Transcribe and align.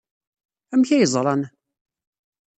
Amek 0.73 0.89
ay 0.91 1.05
ẓran? 1.13 1.41